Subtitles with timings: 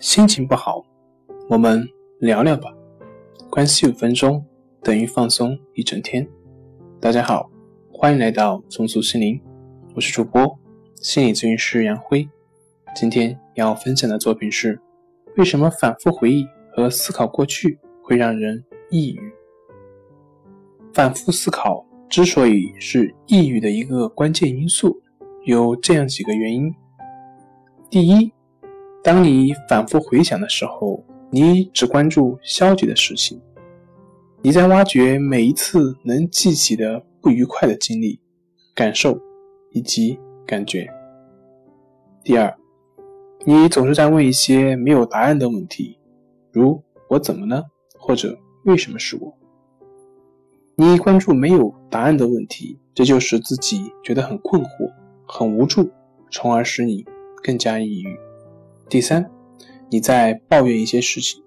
[0.00, 0.82] 心情不好，
[1.46, 1.86] 我们
[2.20, 2.72] 聊聊吧。
[3.50, 4.42] 关系五分钟
[4.82, 6.26] 等于放松一整天。
[6.98, 7.50] 大家好，
[7.92, 9.38] 欢迎来到重塑心灵，
[9.94, 10.58] 我是主播
[11.02, 12.26] 心理咨询师杨辉。
[12.96, 14.80] 今天要分享的作品是：
[15.36, 19.20] 为什么反复回忆和思考过去会让人抑郁？
[20.94, 24.98] 反复思考之所以是抑郁的一个关键因素，
[25.44, 26.74] 有这样几个原因。
[27.90, 28.32] 第一。
[29.02, 33.40] 当你反复回想的时候，你只关注消极的事情，
[34.42, 38.20] 你在挖掘每一次能记起的不愉快的经历、
[38.74, 39.18] 感受
[39.70, 40.86] 以及感觉。
[42.22, 42.54] 第二，
[43.46, 45.98] 你总是在问一些没有答案的问题，
[46.52, 47.64] 如“我怎么了”
[47.98, 49.34] 或者“为什么是我”。
[50.76, 54.68] 你关注没有答案的问题，这就使自己觉得很困惑、
[55.26, 55.90] 很无助，
[56.30, 57.02] 从而使你
[57.42, 58.18] 更加抑郁。
[58.90, 59.30] 第三，
[59.88, 61.40] 你在抱怨一些事情，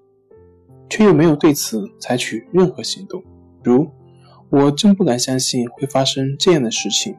[0.90, 3.22] 却又没有对此采取任何行动，
[3.62, 3.86] 如
[4.50, 7.14] “我真不敢相信会发生这样的事情”，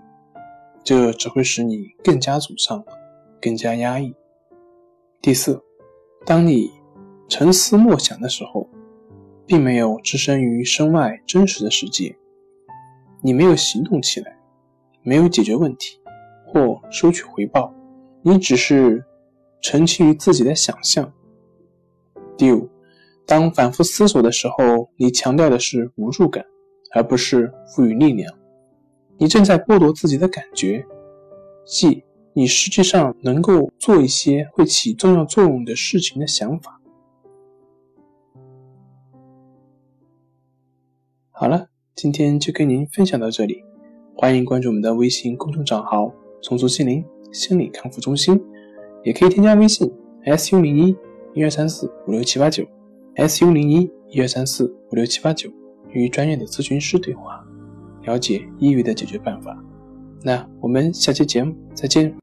[0.82, 2.82] 这只会使你更加沮丧，
[3.38, 4.14] 更加压抑。
[5.20, 5.62] 第四，
[6.24, 6.70] 当你
[7.28, 8.66] 沉思默想的时候，
[9.44, 12.16] 并没有置身于身外真实的世界，
[13.20, 14.38] 你没有行动起来，
[15.02, 16.00] 没有解决问题
[16.46, 17.74] 或收取回报，
[18.22, 19.04] 你只是。
[19.64, 21.10] 沉浸于自己的想象。
[22.36, 22.68] 第五，
[23.24, 26.44] 当反复思索的时候，你强调的是无助感，
[26.94, 28.30] 而不是赋予力量。
[29.16, 30.84] 你正在剥夺自己的感觉，
[31.64, 32.04] 即
[32.34, 36.78] 你实际上能够做一些会起重要作用的事情的想法。
[41.30, 43.64] 好了，今天就跟您分享到这里，
[44.14, 46.12] 欢迎关注我们的微信公众账号
[46.44, 48.38] “重塑心灵心理康复中心”。
[49.04, 49.88] 也可以添加微信
[50.24, 50.96] s u 零一
[51.34, 52.66] 一二三四五六七八九
[53.14, 55.48] s u 零一一二三四五六七八九，
[55.92, 57.44] 与专业的咨询师对话，
[58.02, 59.56] 了解抑郁的解决办法。
[60.22, 62.12] 那我们下期节目再见。